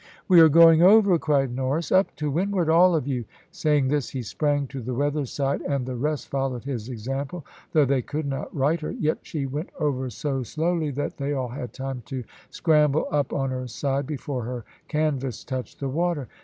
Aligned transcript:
"We 0.27 0.39
are 0.41 0.49
going 0.49 0.81
over," 0.81 1.19
cried 1.19 1.53
Norris. 1.55 1.91
"Up 1.91 2.15
to 2.15 2.31
windward 2.31 2.69
all 2.71 2.95
of 2.95 3.05
you." 3.07 3.25
Saying 3.51 3.87
this 3.89 4.09
he 4.09 4.23
sprang 4.23 4.65
to 4.65 4.81
the 4.81 4.95
weather 4.95 5.27
side, 5.27 5.61
and 5.61 5.85
the 5.85 5.95
rest 5.95 6.27
followed 6.27 6.63
his 6.63 6.89
example: 6.89 7.45
though 7.71 7.85
they 7.85 8.01
could 8.01 8.25
not 8.25 8.49
right 8.55 8.81
her, 8.81 8.89
yet 8.89 9.19
she 9.21 9.45
went 9.45 9.69
over 9.79 10.09
so 10.09 10.41
slowly 10.41 10.89
that 10.89 11.17
they 11.17 11.33
all 11.33 11.49
had 11.49 11.71
time 11.71 12.01
to 12.07 12.23
scramble 12.49 13.07
up 13.11 13.31
on 13.31 13.51
her 13.51 13.67
side 13.67 14.07
before 14.07 14.41
her 14.43 14.65
canvas 14.87 15.43
touched 15.43 15.79
the 15.79 15.87
water. 15.87 16.27